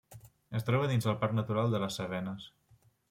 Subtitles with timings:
[0.59, 2.49] Es troba dins del parc natural de les Cevenes.